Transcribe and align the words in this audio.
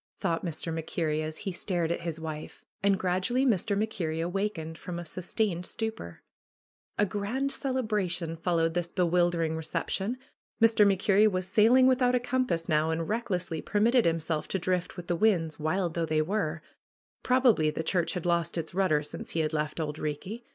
thought 0.19 0.43
Mr. 0.43 0.73
MacKerrie 0.73 1.21
as 1.21 1.37
he 1.37 1.51
stared 1.51 1.91
at 1.91 2.01
his 2.01 2.19
wife. 2.19 2.65
And 2.81 2.97
gradually 2.97 3.45
Mr. 3.45 3.77
MacKerrie 3.77 4.19
awakened 4.25 4.75
from 4.79 4.97
a 4.97 5.05
sus 5.05 5.31
tained 5.35 5.63
stupor. 5.63 6.23
ANDY'S 6.97 7.07
VISION 7.07 7.07
37 7.07 7.07
A 7.07 7.11
grand 7.37 7.51
celebration 7.51 8.35
followed 8.35 8.73
this 8.73 8.87
bewildering 8.87 9.53
recep 9.55 9.91
tion. 9.91 10.17
Mr. 10.59 10.87
MacKerrie 10.87 11.29
was 11.31 11.45
sailing 11.47 11.85
without 11.85 12.15
a 12.15 12.19
compass 12.19 12.67
now 12.67 12.89
and 12.89 13.09
recklessly 13.09 13.61
permitted 13.61 14.05
himself 14.05 14.47
to 14.47 14.57
drift 14.57 14.97
with 14.97 15.05
the 15.05 15.15
winds, 15.15 15.59
wild 15.59 15.93
though 15.93 16.07
they 16.07 16.23
were. 16.23 16.63
Probably 17.21 17.69
the 17.69 17.83
church 17.83 18.13
had 18.13 18.25
lost 18.25 18.57
its 18.57 18.73
rudder 18.73 19.03
since 19.03 19.29
he 19.29 19.41
had 19.41 19.53
left 19.53 19.79
Auld 19.79 19.97
Eeekie. 19.99 20.41